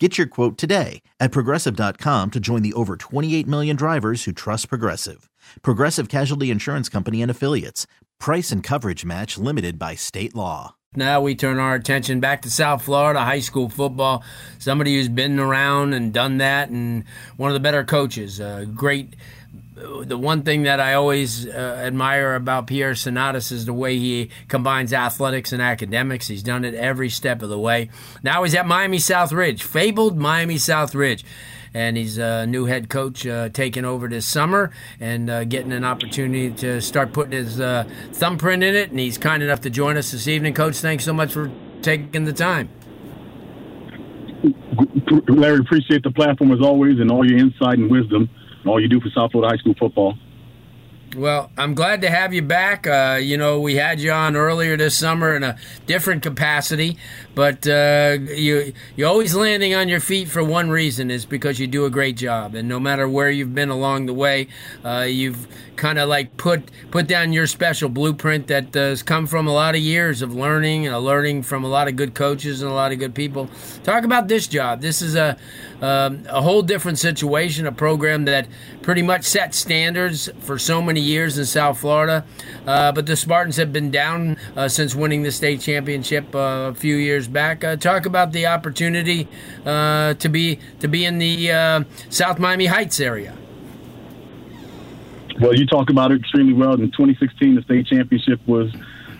[0.00, 4.68] Get your quote today at progressive.com to join the over 28 million drivers who trust
[4.68, 5.30] Progressive.
[5.62, 7.86] Progressive Casualty Insurance Company and Affiliates.
[8.18, 10.74] Price and coverage match limited by state law.
[10.96, 14.24] Now we turn our attention back to South Florida high school football.
[14.58, 17.04] Somebody who's been around and done that, and
[17.36, 18.40] one of the better coaches.
[18.40, 19.14] a great
[19.74, 21.50] the one thing that I always uh,
[21.84, 26.28] admire about Pierre Sanatis is the way he combines athletics and academics.
[26.28, 27.90] He's done it every step of the way.
[28.22, 31.24] Now he's at Miami South Ridge, fabled Miami South Ridge.
[31.76, 35.84] And he's a new head coach uh, taking over this summer and uh, getting an
[35.84, 37.82] opportunity to start putting his uh,
[38.12, 38.90] thumbprint in it.
[38.90, 40.54] And he's kind enough to join us this evening.
[40.54, 41.50] Coach, thanks so much for
[41.82, 42.68] taking the time.
[45.26, 48.30] Larry, appreciate the platform as always and all your insight and wisdom
[48.66, 50.18] all you do for South Florida high school football.
[51.14, 52.86] Well, I'm glad to have you back.
[52.88, 56.96] Uh, you know, we had you on earlier this summer in a different capacity,
[57.36, 61.68] but uh, you you're always landing on your feet for one reason is because you
[61.68, 64.48] do a great job, and no matter where you've been along the way,
[64.84, 69.46] uh, you've kind of like put put down your special blueprint that has come from
[69.46, 72.70] a lot of years of learning and learning from a lot of good coaches and
[72.70, 73.48] a lot of good people.
[73.82, 74.80] Talk about this job.
[74.80, 75.36] This is a
[75.80, 78.46] um, a whole different situation, a program that
[78.82, 82.24] pretty much set standards for so many years in South Florida.
[82.66, 86.74] Uh, but the Spartans have been down uh, since winning the state championship uh, a
[86.74, 87.62] few years back.
[87.62, 89.28] Uh, talk about the opportunity
[89.64, 93.36] uh, to be to be in the uh, South Miami Heights area.
[95.40, 96.74] Well, you talk about it extremely well.
[96.74, 98.72] In 2016, the state championship was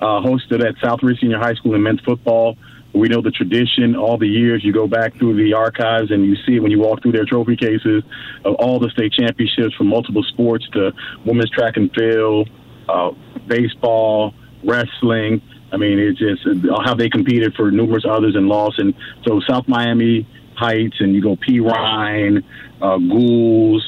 [0.00, 2.56] hosted at South Ridge Senior High School in men's football.
[2.94, 6.36] We know the tradition, all the years you go back through the archives and you
[6.46, 8.02] see it when you walk through their trophy cases
[8.44, 10.92] of all the state championships from multiple sports to
[11.24, 12.48] women's track and field,
[12.88, 13.10] uh,
[13.46, 14.34] baseball,
[14.64, 15.42] wrestling.
[15.70, 16.42] I mean, it's just
[16.84, 18.78] how they competed for numerous others and lost.
[18.78, 18.94] And
[19.26, 20.26] so South Miami
[20.56, 22.42] Heights and you go Perrine,
[22.80, 23.82] uh, Goulds,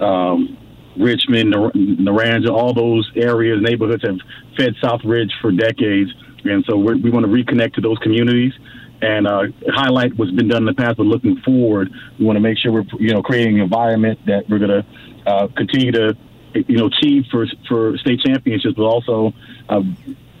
[0.00, 0.56] um,
[0.96, 4.18] Richmond, Naranja, all those areas, neighborhoods have
[4.56, 6.10] fed South Ridge for decades.
[6.48, 8.52] And so we want to reconnect to those communities
[9.02, 12.40] and uh, highlight what's been done in the past, but looking forward, we want to
[12.40, 14.86] make sure we're you know creating an environment that we're going to
[15.26, 16.16] uh, continue to
[16.66, 19.32] you know achieve for for state championships, but also
[19.68, 19.82] uh,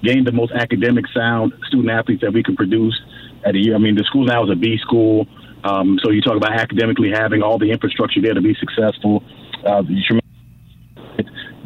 [0.02, 2.98] gain the most academic sound student athletes that we can produce
[3.44, 3.74] at a year.
[3.74, 5.26] I mean, the school now is a B school,
[5.64, 9.22] um, so you talk about academically having all the infrastructure there to be successful.
[9.64, 9.82] Uh,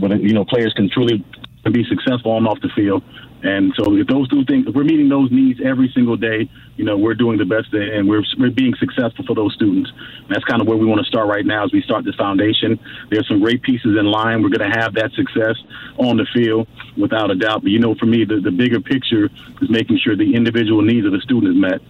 [0.00, 1.24] but you know, players can truly
[1.68, 3.02] be successful on off the field.
[3.42, 6.84] And so if those two things, if we're meeting those needs every single day, you
[6.84, 9.90] know, we're doing the best and we're, we're being successful for those students.
[9.90, 12.14] And that's kind of where we want to start right now as we start this
[12.16, 12.78] foundation.
[13.10, 14.42] There's some great pieces in line.
[14.42, 15.56] We're going to have that success
[15.96, 16.68] on the field
[16.98, 17.62] without a doubt.
[17.62, 21.06] But, you know, for me, the, the bigger picture is making sure the individual needs
[21.06, 21.80] of the student is met.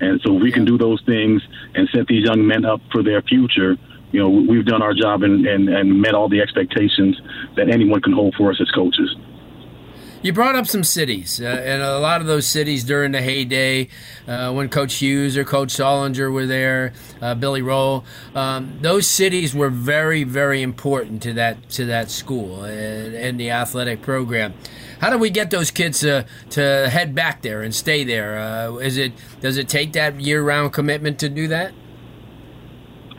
[0.00, 1.42] And so we can do those things
[1.74, 3.76] and set these young men up for their future
[4.12, 7.20] you know, we've done our job and, and, and met all the expectations
[7.56, 9.16] that anyone can hold for us as coaches.
[10.22, 13.88] You brought up some cities, uh, and a lot of those cities during the heyday,
[14.28, 18.04] uh, when Coach Hughes or Coach Soldinger were there, uh, Billy Roll,
[18.34, 23.50] um, those cities were very, very important to that to that school and, and the
[23.50, 24.52] athletic program.
[25.00, 28.38] How do we get those kids to, to head back there and stay there?
[28.38, 31.72] Uh, is it does it take that year round commitment to do that?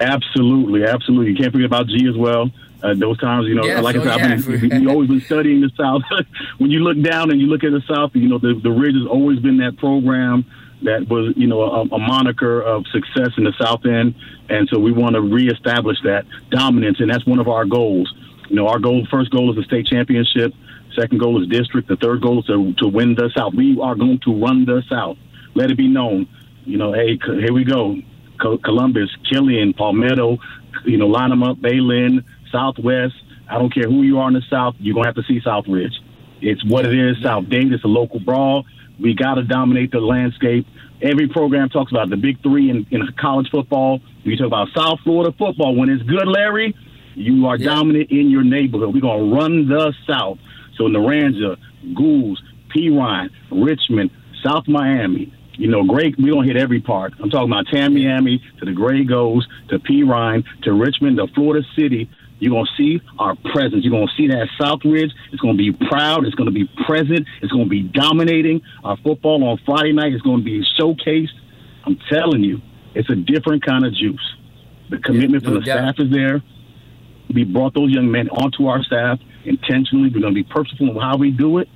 [0.02, 1.32] Absolutely, absolutely.
[1.32, 2.50] You can't forget about G as well.
[2.84, 4.54] Uh, those times, you know, yeah, like so, I said, yeah.
[4.54, 6.02] I've been, you always been studying the South.
[6.58, 8.96] when you look down and you look at the South, you know, the, the Ridge
[8.96, 10.46] has always been that program
[10.82, 14.16] that was, you know, a, a moniker of success in the South End.
[14.50, 18.12] And so we want to reestablish that dominance, and that's one of our goals.
[18.50, 20.54] You know, our goal, first goal is the state championship.
[20.96, 21.88] Second goal is district.
[21.88, 23.54] The third goal is to, to win the South.
[23.54, 25.18] We are going to run the South.
[25.54, 26.28] Let it be known.
[26.66, 28.02] You know, hey, here we go.
[28.42, 30.38] Columbus, Killian, Palmetto,
[30.86, 33.16] you know, line them up, Belen, Southwest.
[33.50, 35.42] I don't care who you are in the South, you're going to have to see
[35.42, 35.94] Southridge.
[36.42, 37.22] It's what it is.
[37.22, 38.66] South Dade, it's a local brawl.
[39.00, 40.66] We got to dominate the landscape.
[41.02, 44.00] Every program talks about the big three in, in college football.
[44.26, 45.76] We talk about South Florida football.
[45.76, 46.76] When it's good, Larry,
[47.16, 47.74] you are yeah.
[47.74, 48.94] dominant in your neighborhood.
[48.94, 50.38] We're going to run the South.
[50.78, 51.58] So Naranja,
[51.96, 54.12] Goulds, Perrine, Richmond,
[54.44, 57.14] South Miami, you know, Gray, we don't hit every part.
[57.22, 62.10] I'm talking about Tamiami to the Gray Goals to Perrine to Richmond to Florida City
[62.40, 63.86] You're going to see our presence.
[63.86, 65.12] You're going to see that Southridge.
[65.32, 66.26] It's going to be proud.
[66.26, 67.28] It's going to be present.
[67.44, 68.62] It's going to be dominating.
[68.84, 71.30] Our football on Friday night is going to be showcased.
[71.86, 72.60] I'm telling you,
[72.96, 74.36] it's a different kind of juice.
[74.90, 75.96] The commitment yeah, no from the doubt.
[75.96, 76.42] staff is there.
[77.32, 80.10] We brought those young men onto our staff intentionally.
[80.10, 81.70] We're going to be purposeful in how we do it,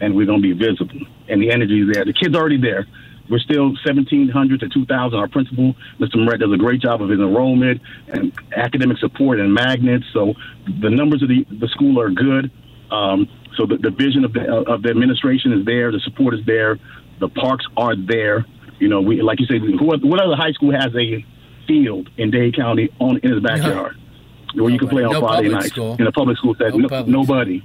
[0.00, 1.06] and we're going to be visible.
[1.28, 2.04] And the energy is there.
[2.04, 2.88] The kid's are already there.
[3.30, 5.18] We're still 1,700 to 2,000.
[5.18, 6.16] Our principal, Mr.
[6.16, 10.04] Moret, does a great job of his enrollment and academic support and magnets.
[10.12, 10.34] So
[10.80, 12.50] the numbers of the, the school are good.
[12.90, 15.92] Um, so the, the vision of the, of the administration is there.
[15.92, 16.78] The support is there.
[17.20, 18.46] The parks are there.
[18.80, 21.24] You know, we like you said, what other high school has a
[21.66, 23.96] field in Dade County on in his backyard
[24.54, 24.72] where nobody.
[24.72, 26.80] you can play on no Friday nights in a public school setting?
[26.80, 27.62] No, nobody,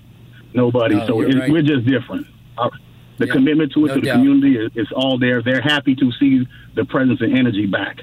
[0.54, 0.96] nobody.
[0.96, 1.50] No, so it, right.
[1.50, 2.28] we're just different.
[2.58, 2.72] Our,
[3.18, 4.16] the yeah, commitment to it no to the doubt.
[4.16, 5.42] community is, is, all there.
[5.42, 7.98] They're happy to see the presence and energy back.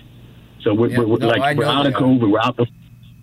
[0.63, 2.31] So we're, yeah, we're, we're like we're out of COVID.
[2.31, 2.57] We're out.
[2.57, 2.67] The,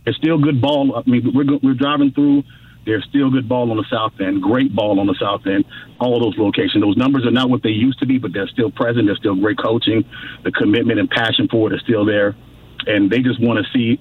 [0.04, 0.96] there's still good ball.
[0.96, 2.44] I mean, we're we're driving through.
[2.86, 4.42] There's still good ball on the south end.
[4.42, 5.66] Great ball on the south end.
[6.00, 6.84] All those locations.
[6.84, 9.06] Those numbers are not what they used to be, but they're still present.
[9.06, 10.06] There's still great coaching.
[10.44, 12.36] The commitment and passion for it is still there,
[12.88, 14.00] and they just want to see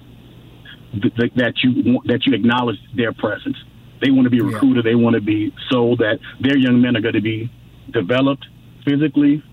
[1.01, 3.57] th- that you that you acknowledge their presence.
[4.01, 4.85] They want to be recruited.
[4.85, 4.91] Yeah.
[4.91, 7.51] They want to be sold that their young men are going to be
[7.91, 8.45] developed
[8.85, 9.43] physically,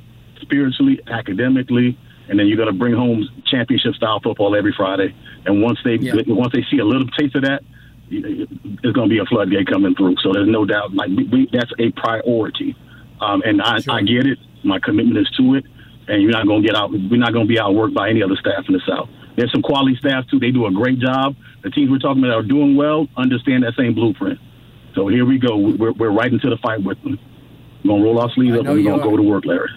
[0.41, 1.99] spiritually, academically,
[2.29, 5.15] and then you're going to bring home championship style football every Friday.
[5.44, 6.15] And once they yeah.
[6.27, 7.62] once they see a little taste of that,
[8.11, 10.17] it's going to be a floodgate coming through.
[10.23, 10.94] So there's no doubt.
[10.94, 12.77] Like we, we, that's a priority,
[13.21, 13.94] um, and I, sure.
[13.94, 14.38] I get it.
[14.65, 15.65] My commitment is to it,
[16.09, 16.91] and you're not going to get out.
[16.91, 19.09] We're not going to be outworked by any other staff in the South.
[19.37, 20.41] There's some quality staff too.
[20.41, 21.37] They do a great job.
[21.62, 23.06] The teams we're talking about are doing well.
[23.17, 24.41] Understand that same blueprint.
[24.94, 25.56] So here we go.
[25.59, 27.19] We're, we're right into the fight with them.
[27.87, 29.11] We're gonna roll our sleeves up and we're gonna are.
[29.11, 29.71] go to work, Larry.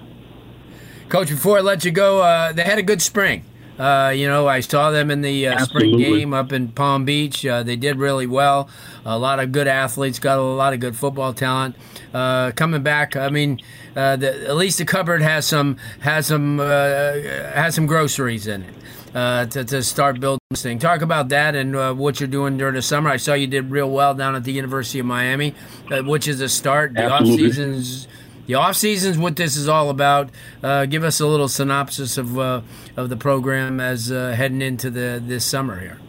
[1.09, 3.43] Coach, before I let you go, uh, they had a good spring.
[3.79, 7.45] Uh, you know, I saw them in the uh, spring game up in Palm Beach.
[7.45, 8.69] Uh, they did really well.
[9.05, 11.75] A lot of good athletes, got a lot of good football talent.
[12.13, 13.61] Uh, coming back, I mean,
[13.95, 17.13] uh, the, at least the cupboard has some has some uh,
[17.53, 18.73] has some groceries in it
[19.13, 20.79] uh, to, to start building this thing.
[20.79, 23.09] Talk about that and uh, what you're doing during the summer.
[23.09, 25.55] I saw you did real well down at the University of Miami,
[25.91, 26.93] uh, which is a start.
[26.93, 28.07] The off seasons,
[28.49, 30.31] the off seasons, what this is all about.
[30.63, 32.61] Uh, give us a little synopsis of uh,
[32.97, 35.99] of the program as uh, heading into the this summer here.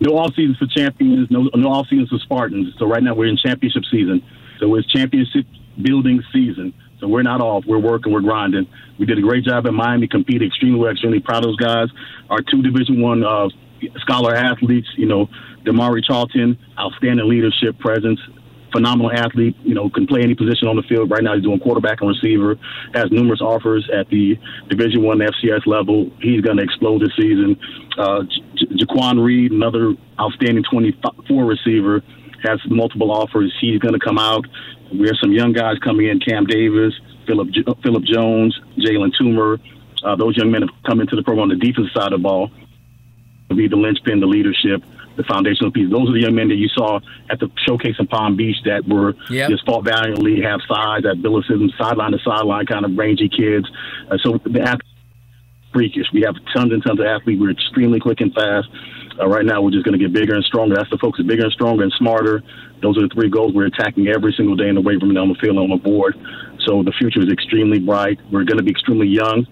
[0.00, 1.30] No off seasons for champions.
[1.30, 2.74] No no off seasons for Spartans.
[2.80, 4.24] So right now we're in championship season.
[4.58, 5.46] So it's championship
[5.80, 6.74] building season.
[6.98, 7.64] So we're not off.
[7.64, 8.12] We're working.
[8.12, 8.66] We're grinding.
[8.98, 10.08] We did a great job at Miami.
[10.08, 10.90] Competed extremely well.
[10.90, 11.90] Extremely proud of those guys.
[12.28, 13.48] Our two Division One uh,
[13.98, 14.88] scholar athletes.
[14.96, 15.28] You know,
[15.64, 18.18] Damari Charlton, outstanding leadership presence.
[18.72, 21.10] Phenomenal athlete, you know, can play any position on the field.
[21.10, 22.56] Right now, he's doing quarterback and receiver.
[22.94, 24.38] Has numerous offers at the
[24.68, 26.10] Division One FCS level.
[26.20, 27.58] He's going to explode this season.
[27.96, 28.22] Uh,
[28.76, 32.02] Jaquan Reed, another outstanding 24 receiver,
[32.42, 33.54] has multiple offers.
[33.60, 34.46] He's going to come out.
[34.92, 36.94] We have some young guys coming in: Cam Davis,
[37.26, 37.48] Philip
[37.82, 39.58] Philip Jones, Jalen Toomer.
[40.04, 42.22] Uh, those young men have come into the program on the defensive side of the
[42.22, 42.50] ball
[43.54, 44.82] be the linchpin, the leadership,
[45.18, 45.90] the foundational piece.
[45.90, 48.86] Those are the young men that you saw at the showcase in Palm Beach that
[48.86, 49.50] were yep.
[49.50, 53.66] just fought valiantly, have size, athleticism, sideline to sideline kind of rangy kids.
[54.10, 54.88] Uh, so the athletes
[55.72, 56.06] freakish.
[56.14, 57.40] We have tons and tons of athletes.
[57.40, 58.68] We're extremely quick and fast.
[59.20, 60.76] Uh, right now, we're just going to get bigger and stronger.
[60.76, 62.42] That's the focus: bigger and stronger and smarter.
[62.80, 65.18] Those are the three goals we're attacking every single day in the weight room and
[65.18, 66.14] on the field and on the board.
[66.66, 68.20] So the future is extremely bright.
[68.30, 69.46] We're going to be extremely young.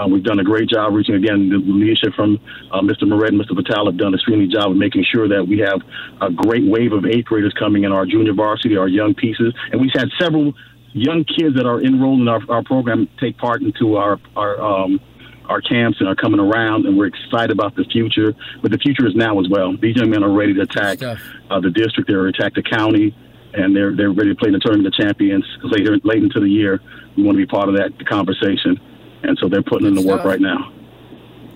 [0.00, 2.38] Uh, we've done a great job reaching again the leadership from
[2.70, 3.06] uh, Mr.
[3.06, 3.54] Moret and Mr.
[3.54, 5.80] Patel have done a extremely job of making sure that we have
[6.22, 9.80] a great wave of eighth graders coming in our junior varsity, our young pieces, and
[9.80, 10.54] we've had several
[10.92, 15.00] young kids that are enrolled in our, our program take part into our our um,
[15.46, 18.34] our camps and are coming around, and we're excited about the future.
[18.62, 19.76] But the future is now as well.
[19.76, 21.02] These young men are ready to attack
[21.50, 22.08] uh, the district.
[22.08, 23.14] They're attack the county,
[23.52, 25.44] and they're they're ready to play in the tournament of champions.
[25.62, 26.80] Later, late into the year,
[27.16, 28.80] we want to be part of that conversation,
[29.22, 30.72] and so they're putting Good in the work right now.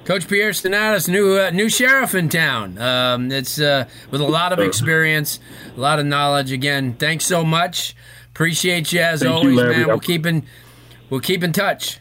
[0.04, 2.76] Coach Pierre Stanatis, new uh, new sheriff in town.
[2.78, 5.40] Um, it's uh, with a lot of experience,
[5.76, 6.52] a lot of knowledge.
[6.52, 7.97] Again, thanks so much.
[8.30, 9.87] Appreciate you as Thank always, you, man.
[9.87, 10.44] We'll keep in
[11.09, 12.00] we'll keep in touch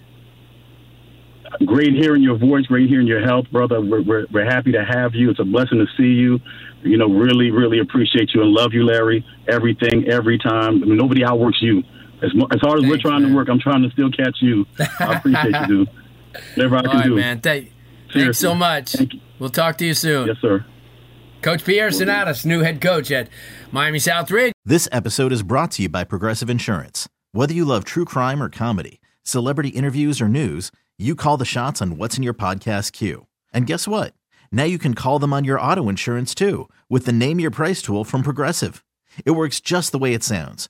[1.65, 3.82] great hearing your voice, great hearing your health, brother.
[3.82, 5.29] We're, we're, we're happy to have you.
[5.29, 6.39] It's a blessing to see you.
[6.82, 9.25] You know, really, really appreciate you and love you, Larry.
[9.48, 10.84] Everything, every time.
[10.84, 11.84] I mean, nobody outworks you.
[12.23, 13.31] As, as hard as Thanks, we're trying man.
[13.31, 14.65] to work, I'm trying to still catch you.
[14.99, 15.89] I appreciate you, dude.
[16.55, 17.15] Whatever I All can right, do.
[17.15, 17.41] man.
[17.41, 17.73] Thank,
[18.11, 18.93] thanks so much.
[18.93, 20.27] Thank we'll talk to you soon.
[20.27, 20.65] Yes, sir.
[21.41, 23.27] Coach Pierre Sinatus, new head coach at
[23.71, 24.51] Miami Southridge.
[24.63, 27.09] This episode is brought to you by Progressive Insurance.
[27.33, 31.81] Whether you love true crime or comedy, celebrity interviews or news, you call the shots
[31.81, 33.27] on what's in your podcast queue.
[33.53, 34.13] And guess what?
[34.53, 37.81] Now you can call them on your auto insurance too with the Name Your Price
[37.81, 38.85] tool from Progressive.
[39.25, 40.69] It works just the way it sounds.